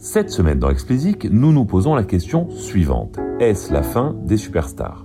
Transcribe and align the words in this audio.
Cette 0.00 0.30
semaine 0.30 0.60
dans 0.60 0.70
Explicit, 0.70 1.24
nous 1.24 1.52
nous 1.52 1.64
posons 1.64 1.96
la 1.96 2.04
question 2.04 2.48
suivante. 2.50 3.18
Est-ce 3.40 3.72
la 3.72 3.82
fin 3.82 4.14
des 4.22 4.36
superstars? 4.36 5.04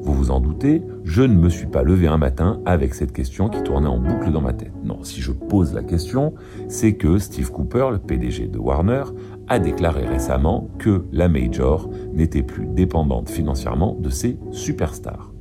Vous 0.00 0.12
vous 0.12 0.32
en 0.32 0.40
doutez, 0.40 0.82
je 1.04 1.22
ne 1.22 1.36
me 1.36 1.48
suis 1.48 1.68
pas 1.68 1.84
levé 1.84 2.08
un 2.08 2.18
matin 2.18 2.60
avec 2.66 2.94
cette 2.94 3.12
question 3.12 3.48
qui 3.48 3.62
tournait 3.62 3.86
en 3.86 4.00
boucle 4.00 4.32
dans 4.32 4.40
ma 4.40 4.52
tête. 4.52 4.72
Non, 4.82 5.04
si 5.04 5.20
je 5.20 5.30
pose 5.30 5.72
la 5.72 5.84
question, 5.84 6.34
c'est 6.66 6.94
que 6.94 7.18
Steve 7.18 7.52
Cooper, 7.52 7.90
le 7.92 7.98
PDG 7.98 8.48
de 8.48 8.58
Warner, 8.58 9.04
a 9.46 9.60
déclaré 9.60 10.04
récemment 10.04 10.68
que 10.80 11.04
la 11.12 11.28
Major 11.28 11.88
n'était 12.12 12.42
plus 12.42 12.66
dépendante 12.66 13.30
financièrement 13.30 13.96
de 14.00 14.10
ses 14.10 14.36
superstars. 14.50 15.32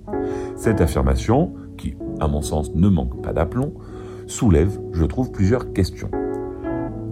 Cette 0.55 0.81
affirmation, 0.81 1.55
qui 1.79 1.95
à 2.19 2.27
mon 2.27 2.43
sens 2.43 2.75
ne 2.75 2.89
manque 2.89 3.23
pas 3.23 3.33
d'aplomb, 3.33 3.73
soulève, 4.27 4.79
je 4.91 5.05
trouve, 5.05 5.31
plusieurs 5.31 5.73
questions. 5.73 6.11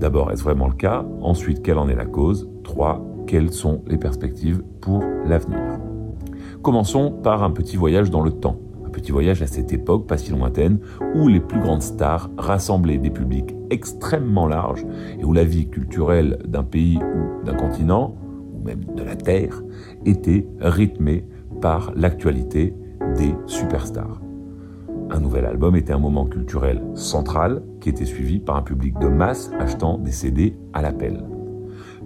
D'abord, 0.01 0.31
est-ce 0.31 0.43
vraiment 0.43 0.67
le 0.67 0.73
cas? 0.73 1.05
Ensuite, 1.21 1.61
quelle 1.61 1.77
en 1.77 1.87
est 1.87 1.95
la 1.95 2.07
cause? 2.07 2.49
3. 2.63 3.05
Quelles 3.27 3.51
sont 3.51 3.83
les 3.85 3.99
perspectives 3.99 4.63
pour 4.81 5.03
l'avenir? 5.27 5.59
Commençons 6.63 7.11
par 7.11 7.43
un 7.43 7.51
petit 7.51 7.77
voyage 7.77 8.09
dans 8.09 8.23
le 8.23 8.31
temps. 8.31 8.59
Un 8.83 8.89
petit 8.89 9.11
voyage 9.11 9.43
à 9.43 9.47
cette 9.47 9.71
époque 9.71 10.07
pas 10.07 10.17
si 10.17 10.31
lointaine 10.31 10.79
où 11.13 11.27
les 11.27 11.39
plus 11.39 11.59
grandes 11.59 11.83
stars 11.83 12.31
rassemblaient 12.35 12.97
des 12.97 13.11
publics 13.11 13.55
extrêmement 13.69 14.47
larges 14.47 14.87
et 15.19 15.23
où 15.23 15.33
la 15.33 15.43
vie 15.43 15.69
culturelle 15.69 16.39
d'un 16.47 16.63
pays 16.63 16.97
ou 16.97 17.45
d'un 17.45 17.53
continent, 17.53 18.15
ou 18.55 18.65
même 18.65 18.83
de 18.95 19.03
la 19.03 19.15
Terre, 19.15 19.61
était 20.03 20.47
rythmée 20.59 21.27
par 21.61 21.91
l'actualité 21.95 22.73
des 23.17 23.35
superstars. 23.45 24.19
Un 25.13 25.19
nouvel 25.19 25.45
album 25.45 25.75
était 25.75 25.91
un 25.91 25.99
moment 25.99 26.25
culturel 26.25 26.81
central 26.93 27.61
qui 27.81 27.89
était 27.89 28.05
suivi 28.05 28.39
par 28.39 28.55
un 28.55 28.61
public 28.61 28.97
de 28.97 29.09
masse 29.09 29.51
achetant 29.59 29.97
des 29.97 30.11
CD 30.11 30.55
à 30.71 30.81
l'appel. 30.81 31.25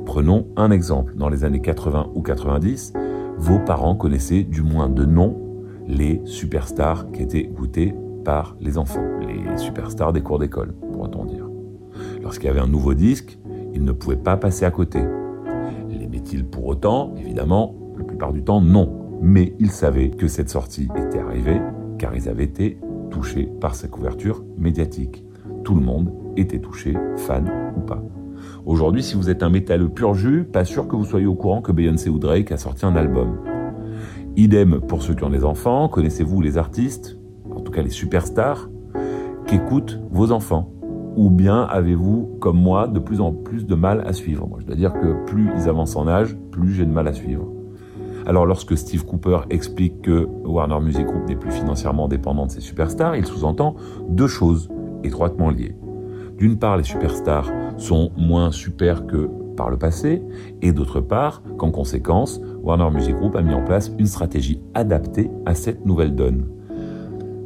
Prenons 0.08 0.48
un 0.56 0.72
exemple. 0.72 1.14
Dans 1.16 1.30
les 1.30 1.44
années 1.44 1.62
80 1.62 2.10
ou 2.16 2.24
90, 2.24 2.94
vos 3.38 3.60
parents 3.60 3.96
connaissaient 3.96 4.44
du 4.44 4.64
moins 4.64 4.90
de 4.90 5.06
nom 5.06 5.40
les 5.88 6.20
superstars 6.26 7.12
qui 7.12 7.22
étaient 7.22 7.44
goûtés 7.44 7.94
par 8.24 8.58
les 8.60 8.80
enfants, 8.80 9.06
les 9.22 9.56
superstars 9.56 10.12
des 10.12 10.22
cours 10.22 10.40
d'école, 10.40 10.74
pourrait-on 10.92 11.26
dire. 11.26 11.48
Lorsqu'il 12.24 12.48
y 12.48 12.50
avait 12.50 12.60
un 12.60 12.68
nouveau 12.68 12.96
disque, 12.96 13.38
ils 13.76 13.84
ne 13.84 13.92
pouvaient 13.92 14.16
pas 14.16 14.36
passer 14.36 14.66
à 14.66 14.72
côté. 14.72 15.00
L'aimait-il 15.90 16.44
pour 16.44 16.66
autant? 16.66 17.14
Évidemment, 17.18 17.76
la 18.00 18.04
plupart 18.04 18.34
du 18.34 18.44
temps, 18.44 18.62
non. 18.62 19.20
Mais 19.22 19.54
ils 19.60 19.70
savaient 19.70 20.10
que 20.10 20.28
cette 20.28 20.50
sortie 20.50 20.90
était 20.98 21.20
arrivée 21.20 21.62
car 21.98 22.16
ils 22.16 22.28
avaient 22.28 22.44
été 22.44 22.78
touché 23.16 23.50
par 23.62 23.76
sa 23.76 23.88
couverture 23.88 24.44
médiatique. 24.58 25.24
Tout 25.64 25.74
le 25.76 25.82
monde 25.82 26.12
était 26.36 26.60
touché, 26.60 26.98
fan 27.16 27.50
ou 27.78 27.80
pas. 27.80 28.04
Aujourd'hui, 28.66 29.02
si 29.02 29.16
vous 29.16 29.30
êtes 29.30 29.42
un 29.42 29.50
métalleux 29.50 29.88
pur 29.88 30.14
jus, 30.14 30.44
pas 30.44 30.66
sûr 30.66 30.90
que 30.90 30.98
vous 30.98 31.06
soyez 31.06 31.26
au 31.26 31.34
courant 31.34 31.62
que 31.62 31.72
Beyoncé 31.72 32.10
ou 32.10 32.20
Drake 32.20 32.52
a 32.52 32.58
sorti 32.58 32.86
un 32.86 32.98
album. 32.98 33.38
Idem 34.36 34.82
pour 34.82 35.02
ceux 35.02 35.14
qui 35.14 35.24
ont 35.24 35.30
des 35.30 35.46
enfants, 35.46 35.88
connaissez-vous 35.88 36.42
les 36.42 36.58
artistes, 36.58 37.18
en 37.56 37.62
tout 37.62 37.72
cas 37.72 37.82
les 37.82 37.90
superstars, 37.90 38.70
qu'écoutent 39.48 39.98
vos 40.12 40.34
enfants? 40.34 40.74
Ou 41.16 41.30
bien 41.30 41.62
avez-vous, 41.62 42.38
comme 42.42 42.60
moi, 42.60 42.90
de 42.90 43.00
plus 43.00 43.22
en 43.22 43.32
plus 43.32 43.66
de 43.66 43.76
mal 43.76 44.04
à 44.06 44.12
suivre? 44.12 44.50
Je 44.60 44.66
dois 44.66 44.76
dire 44.76 44.92
que 44.92 45.26
plus 45.26 45.50
ils 45.56 45.70
avancent 45.70 45.96
en 45.96 46.10
âge, 46.10 46.36
plus 46.52 46.74
j'ai 46.74 46.86
de 46.86 46.92
mal 46.92 47.08
à 47.08 47.14
suivre. 47.14 47.48
Alors 48.26 48.46
lorsque 48.46 48.76
Steve 48.78 49.06
Cooper 49.06 49.42
explique 49.50 50.02
que 50.02 50.28
Warner 50.44 50.80
Music 50.80 51.06
Group 51.06 51.28
n'est 51.28 51.36
plus 51.36 51.52
financièrement 51.52 52.08
dépendant 52.08 52.48
de 52.48 52.52
ses 52.52 52.62
superstars, 52.62 53.16
il 53.16 53.26
sous-entend 53.26 53.76
deux 54.10 54.28
choses 54.28 54.70
étroitement 55.04 55.50
liées. 55.50 55.76
D'une 56.38 56.58
part, 56.58 56.78
les 56.78 56.84
superstars 56.84 57.52
sont 57.78 58.12
moins 58.18 58.52
super 58.52 59.06
que 59.06 59.30
par 59.56 59.70
le 59.70 59.78
passé, 59.78 60.22
et 60.62 60.74
d'autre 60.74 61.00
part, 61.00 61.42
qu'en 61.58 61.72
conséquence, 61.72 62.42
Warner 62.62 62.90
Music 62.92 63.16
Group 63.16 63.36
a 63.36 63.42
mis 63.42 63.54
en 63.54 63.64
place 63.64 63.92
une 63.98 64.08
stratégie 64.08 64.60
adaptée 64.74 65.30
à 65.46 65.56
cette 65.56 65.86
nouvelle 65.86 66.14
donne. 66.14 66.46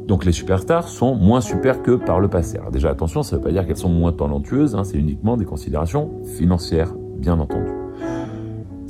Donc 0.08 0.24
les 0.24 0.32
superstars 0.32 0.88
sont 0.88 1.14
moins 1.14 1.40
super 1.40 1.82
que 1.82 1.92
par 1.92 2.18
le 2.18 2.26
passé. 2.26 2.58
Alors 2.58 2.72
déjà 2.72 2.90
attention, 2.90 3.22
ça 3.22 3.36
ne 3.36 3.40
veut 3.40 3.46
pas 3.46 3.52
dire 3.52 3.64
qu'elles 3.64 3.76
sont 3.76 3.88
moins 3.88 4.12
talentueuses, 4.12 4.74
hein, 4.74 4.82
c'est 4.82 4.98
uniquement 4.98 5.36
des 5.36 5.44
considérations 5.44 6.10
financières, 6.24 6.92
bien 7.18 7.38
entendu. 7.38 7.79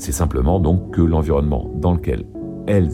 C'est 0.00 0.12
simplement 0.12 0.60
donc 0.60 0.92
que 0.92 1.02
l'environnement 1.02 1.70
dans 1.74 1.92
lequel 1.92 2.24
elles, 2.66 2.88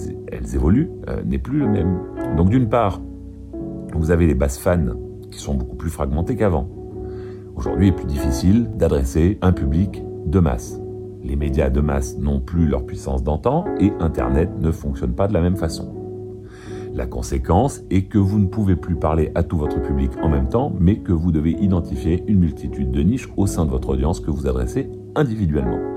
évoluent 0.52 0.90
euh, 1.08 1.22
n'est 1.24 1.38
plus 1.38 1.60
le 1.60 1.68
même. 1.68 2.00
Donc 2.36 2.50
d'une 2.50 2.68
part, 2.68 3.00
vous 3.94 4.10
avez 4.10 4.26
les 4.26 4.34
bases 4.34 4.58
fans 4.58 4.88
qui 5.30 5.38
sont 5.38 5.54
beaucoup 5.54 5.76
plus 5.76 5.88
fragmentées 5.88 6.34
qu'avant. 6.34 6.68
Aujourd'hui, 7.54 7.86
il 7.86 7.90
est 7.90 7.96
plus 7.96 8.06
difficile 8.06 8.72
d'adresser 8.74 9.38
un 9.40 9.52
public 9.52 10.02
de 10.26 10.40
masse. 10.40 10.80
Les 11.22 11.36
médias 11.36 11.70
de 11.70 11.80
masse 11.80 12.18
n'ont 12.18 12.40
plus 12.40 12.66
leur 12.66 12.84
puissance 12.84 13.22
d'antan 13.22 13.66
et 13.78 13.92
Internet 14.00 14.50
ne 14.58 14.72
fonctionne 14.72 15.14
pas 15.14 15.28
de 15.28 15.32
la 15.32 15.42
même 15.42 15.56
façon. 15.56 15.94
La 16.92 17.06
conséquence 17.06 17.82
est 17.88 18.06
que 18.06 18.18
vous 18.18 18.40
ne 18.40 18.48
pouvez 18.48 18.74
plus 18.74 18.96
parler 18.96 19.30
à 19.36 19.44
tout 19.44 19.58
votre 19.58 19.80
public 19.80 20.10
en 20.22 20.28
même 20.28 20.48
temps, 20.48 20.72
mais 20.76 20.98
que 20.98 21.12
vous 21.12 21.30
devez 21.30 21.52
identifier 21.52 22.24
une 22.26 22.40
multitude 22.40 22.90
de 22.90 23.02
niches 23.02 23.28
au 23.36 23.46
sein 23.46 23.64
de 23.64 23.70
votre 23.70 23.90
audience 23.90 24.18
que 24.18 24.32
vous 24.32 24.48
adressez 24.48 24.90
individuellement. 25.14 25.95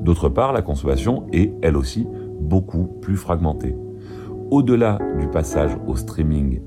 D'autre 0.00 0.28
part, 0.28 0.52
la 0.52 0.62
consommation 0.62 1.26
est, 1.32 1.52
elle 1.62 1.76
aussi, 1.76 2.06
beaucoup 2.40 2.84
plus 3.00 3.16
fragmentée. 3.16 3.76
Au-delà 4.50 4.98
du 5.20 5.28
passage 5.28 5.76
au 5.86 5.96
streaming 5.96 6.60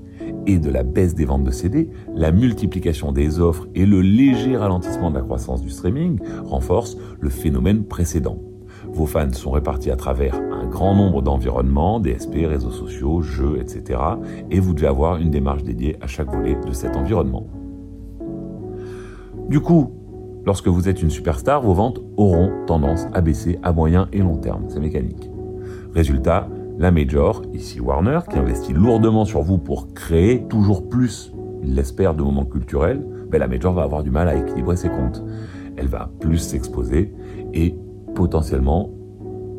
et 0.45 0.57
de 0.57 0.69
la 0.69 0.83
baisse 0.83 1.15
des 1.15 1.25
ventes 1.25 1.43
de 1.43 1.51
CD, 1.51 1.89
la 2.15 2.31
multiplication 2.31 3.11
des 3.11 3.39
offres 3.39 3.67
et 3.75 3.85
le 3.85 4.01
léger 4.01 4.57
ralentissement 4.57 5.09
de 5.09 5.15
la 5.15 5.21
croissance 5.21 5.61
du 5.61 5.69
streaming 5.69 6.19
renforcent 6.45 6.97
le 7.19 7.29
phénomène 7.29 7.83
précédent. 7.85 8.37
Vos 8.91 9.05
fans 9.05 9.31
sont 9.31 9.51
répartis 9.51 9.91
à 9.91 9.95
travers 9.95 10.35
un 10.35 10.67
grand 10.67 10.95
nombre 10.95 11.21
d'environnements, 11.21 11.99
DSP, 11.99 12.45
réseaux 12.45 12.71
sociaux, 12.71 13.21
jeux, 13.21 13.57
etc. 13.59 13.99
Et 14.51 14.59
vous 14.59 14.73
devez 14.73 14.87
avoir 14.87 15.17
une 15.17 15.29
démarche 15.29 15.63
dédiée 15.63 15.95
à 16.01 16.07
chaque 16.07 16.31
volet 16.31 16.57
de 16.65 16.73
cet 16.73 16.95
environnement. 16.95 17.47
Du 19.49 19.59
coup, 19.59 19.91
Lorsque 20.45 20.67
vous 20.67 20.89
êtes 20.89 21.01
une 21.01 21.09
superstar, 21.09 21.61
vos 21.61 21.73
ventes 21.73 22.01
auront 22.17 22.51
tendance 22.67 23.05
à 23.13 23.21
baisser 23.21 23.59
à 23.63 23.71
moyen 23.71 24.09
et 24.11 24.19
long 24.19 24.37
terme. 24.37 24.65
C'est 24.67 24.79
mécanique. 24.79 25.29
Résultat, 25.93 26.49
la 26.77 26.91
Major, 26.91 27.43
ici 27.53 27.79
Warner, 27.79 28.19
qui 28.29 28.37
investit 28.37 28.73
lourdement 28.73 29.25
sur 29.25 29.41
vous 29.41 29.57
pour 29.57 29.93
créer 29.93 30.45
toujours 30.49 30.89
plus, 30.89 31.31
il 31.63 31.75
l'espère, 31.75 32.13
de 32.13 32.23
moments 32.23 32.45
culturels, 32.45 33.05
ben 33.29 33.39
la 33.39 33.47
Major 33.47 33.73
va 33.73 33.83
avoir 33.83 34.03
du 34.03 34.11
mal 34.11 34.27
à 34.27 34.35
équilibrer 34.35 34.75
ses 34.75 34.89
comptes. 34.89 35.23
Elle 35.77 35.87
va 35.87 36.09
plus 36.19 36.39
s'exposer 36.39 37.13
et 37.53 37.75
potentiellement 38.13 38.89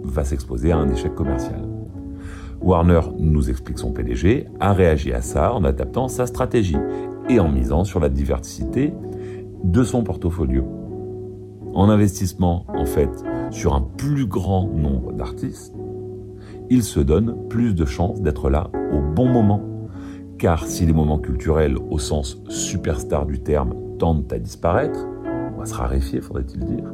va 0.04 0.24
s'exposer 0.24 0.70
à 0.72 0.76
un 0.76 0.88
échec 0.90 1.14
commercial. 1.14 1.62
Warner, 2.60 3.00
nous 3.18 3.48
explique 3.48 3.78
son 3.78 3.92
PDG, 3.92 4.48
a 4.60 4.72
réagi 4.72 5.12
à 5.12 5.22
ça 5.22 5.54
en 5.54 5.64
adaptant 5.64 6.08
sa 6.08 6.26
stratégie 6.26 6.76
et 7.28 7.40
en 7.40 7.48
misant 7.48 7.84
sur 7.84 8.00
la 8.00 8.08
diversité 8.08 8.92
de 9.64 9.82
son 9.82 10.04
portfolio. 10.04 10.64
En 11.72 11.88
investissement, 11.88 12.66
en 12.68 12.84
fait, 12.84 13.10
sur 13.50 13.74
un 13.74 13.80
plus 13.80 14.26
grand 14.26 14.68
nombre 14.68 15.12
d'artistes, 15.12 15.74
il 16.70 16.82
se 16.82 17.00
donne 17.00 17.48
plus 17.48 17.74
de 17.74 17.86
chances 17.86 18.20
d'être 18.20 18.50
là 18.50 18.70
au 18.92 19.00
bon 19.00 19.26
moment. 19.26 19.62
Car 20.38 20.66
si 20.66 20.84
les 20.84 20.92
moments 20.92 21.18
culturels, 21.18 21.76
au 21.90 21.98
sens 21.98 22.42
superstar 22.48 23.24
du 23.24 23.40
terme, 23.40 23.74
tendent 23.98 24.30
à 24.32 24.38
disparaître, 24.38 25.06
on 25.54 25.58
va 25.58 25.64
se 25.64 25.74
raréfier, 25.74 26.20
faudrait-il 26.20 26.60
dire, 26.60 26.92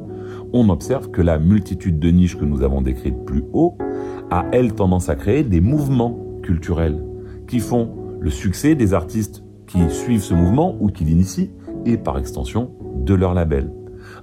on 0.53 0.69
observe 0.69 1.11
que 1.11 1.23
la 1.23 1.39
multitude 1.39 1.99
de 1.99 2.11
niches 2.11 2.39
que 2.39 2.45
nous 2.45 2.63
avons 2.63 2.83
décrites 2.83 3.25
plus 3.25 3.43
haut 3.53 3.77
a, 4.31 4.47
elle, 4.53 4.75
tendance 4.75 5.09
à 5.09 5.17
créer 5.17 5.43
des 5.43 5.61
mouvements 5.61 6.19
culturels 6.43 7.05
qui 7.49 7.59
font 7.59 7.91
le 8.21 8.31
succès 8.31 8.77
des 8.77 8.95
artistes 8.95 9.43
qui 9.67 9.79
suivent 9.91 10.23
ce 10.23 10.35
mouvement 10.35 10.77
ou 10.81 10.89
qui 10.89 11.05
l'initient 11.05 11.51
et 11.87 11.97
par 11.97 12.19
extension 12.19 12.71
de 12.97 13.15
leur 13.15 13.35
label. 13.35 13.73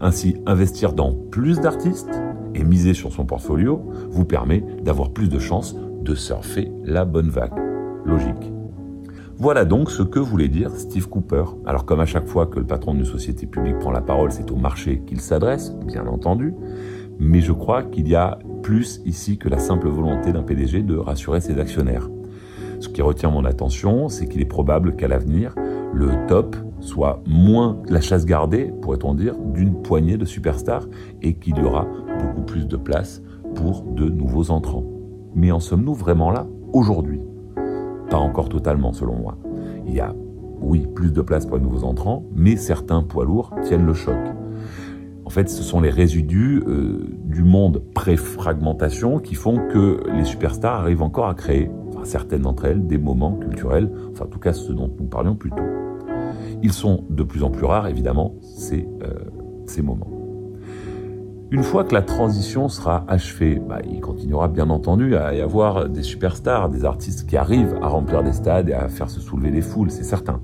Ainsi, 0.02 0.36
investir 0.46 0.94
dans 0.94 1.14
plus 1.14 1.60
d'artistes 1.60 2.22
et 2.56 2.64
miser 2.64 2.94
sur 2.94 3.12
son 3.12 3.26
portfolio 3.26 3.82
vous 4.10 4.26
permet 4.26 4.64
d'avoir 4.84 5.12
plus 5.12 5.30
de 5.30 5.40
chances 5.40 5.76
de 6.02 6.16
surfer 6.16 6.72
la 6.84 7.06
bonne 7.06 7.30
vague. 7.30 7.54
Logique. 8.06 8.52
Voilà 9.40 9.66
donc 9.66 9.92
ce 9.92 10.02
que 10.02 10.20
voulait 10.20 10.48
dire 10.48 10.72
Steve 10.72 11.08
Cooper. 11.10 11.44
Alors 11.66 11.86
comme 11.86 12.00
à 12.00 12.06
chaque 12.06 12.28
fois 12.28 12.48
que 12.48 12.60
le 12.60 12.66
patron 12.66 12.96
d'une 12.96 13.06
société 13.06 13.46
publique 13.46 13.78
prend 13.78 13.92
la 13.92 14.02
parole, 14.02 14.32
c'est 14.32 14.50
au 14.52 14.56
marché 14.56 15.04
qu'il 15.06 15.22
s'adresse, 15.22 15.76
bien 15.86 16.08
entendu, 16.08 16.56
mais 17.20 17.42
je 17.42 17.52
crois 17.52 17.84
qu'il 17.84 18.08
y 18.08 18.16
a 18.16 18.40
plus 18.64 19.02
ici 19.06 19.38
que 19.38 19.48
la 19.48 19.60
simple 19.60 19.90
volonté 19.90 20.32
d'un 20.32 20.42
PDG 20.42 20.82
de 20.82 20.98
rassurer 20.98 21.40
ses 21.40 21.60
actionnaires. 21.60 22.10
Ce 22.80 22.90
qui 22.90 23.02
retient 23.02 23.30
mon 23.30 23.46
attention, 23.46 24.10
c'est 24.10 24.28
qu'il 24.28 24.42
est 24.42 24.46
probable 24.46 24.96
qu'à 24.96 25.08
l'avenir, 25.08 25.54
le 25.94 26.10
top 26.28 26.56
soit 26.80 27.22
moins 27.28 27.78
la 27.90 28.02
chasse 28.02 28.26
gardée, 28.26 28.74
pourrait-on 28.82 29.14
dire, 29.14 29.36
d'une 29.54 29.82
poignée 29.82 30.18
de 30.18 30.26
superstars 30.26 30.88
et 31.22 31.36
qu'il 31.36 31.58
y 31.58 31.62
aura 31.62 31.88
beaucoup 32.20 32.42
plus 32.42 32.68
de 32.68 32.78
place 32.78 33.22
pour 33.56 33.84
de 33.84 34.10
nouveaux 34.10 34.52
entrants. 34.52 34.84
Mais 35.36 35.52
en 35.52 35.60
sommes-nous 35.60 35.94
vraiment 35.94 36.32
là 36.32 36.48
aujourd'hui? 36.74 37.22
Pas 38.10 38.18
encore 38.18 38.50
totalement 38.50 38.94
selon 38.94 39.16
moi. 39.16 39.38
Il 39.86 39.94
y 39.94 40.00
a, 40.00 40.14
oui, 40.62 40.88
plus 40.96 41.12
de 41.12 41.22
place 41.22 41.46
pour 41.46 41.58
les 41.58 41.64
nouveaux 41.64 41.84
entrants, 41.84 42.26
mais 42.36 42.56
certains 42.56 43.04
poids 43.04 43.26
lourds 43.26 43.54
tiennent 43.64 43.86
le 43.86 43.94
choc. 43.94 44.18
En 45.26 45.30
fait, 45.30 45.50
ce 45.50 45.62
sont 45.62 45.82
les 45.82 45.90
résidus 45.90 46.64
euh, 46.68 47.06
du 47.26 47.44
monde 47.44 47.84
pré-fragmentation 47.94 49.20
qui 49.20 49.36
font 49.36 49.58
que 49.68 50.00
les 50.16 50.24
superstars 50.24 50.80
arrivent 50.80 51.02
encore 51.02 51.28
à 51.28 51.34
créer, 51.34 51.70
enfin, 51.90 52.06
certaines 52.06 52.44
d'entre 52.44 52.64
elles, 52.64 52.88
des 52.88 52.98
moments 52.98 53.34
culturels, 53.34 53.92
enfin 54.14 54.24
en 54.24 54.30
tout 54.30 54.40
cas 54.40 54.54
ceux 54.54 54.74
dont 54.74 54.90
nous 54.98 55.08
parlions 55.08 55.36
plus 55.36 55.50
tôt. 55.50 55.64
Ils 56.64 56.74
sont 56.74 57.04
de 57.10 57.24
plus 57.24 57.44
en 57.44 57.50
plus 57.50 57.66
rares, 57.66 57.88
évidemment, 57.88 58.36
ces, 58.42 58.88
euh, 59.04 59.84
moments. 59.84 60.10
Une 61.52 61.64
fois 61.64 61.84
que 61.84 61.94
la 61.94 62.02
transition 62.02 62.68
sera 62.68 63.06
achevée, 63.08 63.60
bah, 63.60 63.80
il 63.90 64.02
continuera 64.02 64.48
bien 64.48 64.70
entendu 64.70 65.16
à 65.16 65.34
y 65.34 65.42
avoir 65.42 65.88
des 65.88 66.04
superstars, 66.04 66.70
des 66.70 66.84
artistes 66.84 67.30
qui 67.30 67.38
arrivent 67.38 67.78
à 67.82 67.88
remplir 67.88 68.24
des 68.24 68.34
stades 68.34 68.70
et 68.70 68.74
à 68.74 68.90
faire 68.90 69.10
se 69.10 69.22
soulever 69.22 69.52
les 69.52 69.62
foules, 69.62 69.92
c'est 69.92 70.04
certain. 70.04 70.42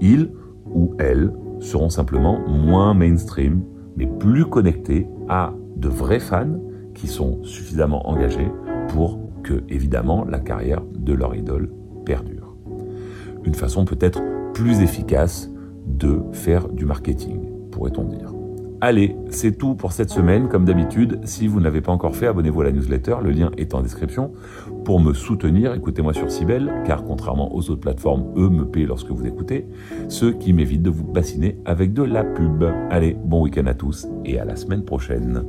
Ils 0.00 0.30
ou 0.66 0.94
elles 0.98 1.32
seront 1.60 1.88
simplement 1.88 2.38
moins 2.46 2.94
mainstream, 2.94 3.62
mais 3.96 4.06
plus 4.06 4.44
connectés 4.44 5.08
à 5.28 5.52
de 5.76 5.88
vrais 5.88 6.20
fans 6.20 6.60
qui 6.94 7.08
sont 7.08 7.42
suffisamment 7.42 8.08
engagés 8.08 8.50
pour 8.88 9.18
que, 9.42 9.64
évidemment, 9.68 10.24
la 10.24 10.38
carrière 10.38 10.82
de 10.94 11.14
leur 11.14 11.34
idole 11.34 11.70
perdure. 12.04 12.56
Une 13.44 13.54
façon 13.54 13.84
peut-être 13.84 14.20
plus 14.56 14.80
efficace 14.80 15.50
de 15.86 16.22
faire 16.32 16.68
du 16.68 16.86
marketing, 16.86 17.40
pourrait-on 17.70 18.04
dire. 18.04 18.32
Allez, 18.80 19.14
c'est 19.28 19.58
tout 19.58 19.74
pour 19.74 19.92
cette 19.92 20.08
semaine. 20.08 20.48
Comme 20.48 20.64
d'habitude, 20.64 21.20
si 21.24 21.46
vous 21.46 21.60
n'avez 21.60 21.82
pas 21.82 21.92
encore 21.92 22.16
fait, 22.16 22.26
abonnez-vous 22.26 22.62
à 22.62 22.64
la 22.64 22.72
newsletter. 22.72 23.16
Le 23.22 23.32
lien 23.32 23.50
est 23.58 23.74
en 23.74 23.82
description. 23.82 24.32
Pour 24.86 24.98
me 24.98 25.12
soutenir, 25.12 25.74
écoutez-moi 25.74 26.14
sur 26.14 26.30
Sibel, 26.30 26.72
car 26.86 27.04
contrairement 27.04 27.54
aux 27.54 27.68
autres 27.68 27.82
plateformes, 27.82 28.32
eux 28.38 28.48
me 28.48 28.64
paient 28.64 28.86
lorsque 28.86 29.10
vous 29.10 29.26
écoutez, 29.26 29.66
ce 30.08 30.24
qui 30.24 30.54
m'évite 30.54 30.82
de 30.82 30.90
vous 30.90 31.04
bassiner 31.04 31.58
avec 31.66 31.92
de 31.92 32.02
la 32.02 32.24
pub. 32.24 32.64
Allez, 32.90 33.14
bon 33.24 33.42
week-end 33.42 33.66
à 33.66 33.74
tous 33.74 34.08
et 34.24 34.38
à 34.38 34.46
la 34.46 34.56
semaine 34.56 34.84
prochaine. 34.84 35.44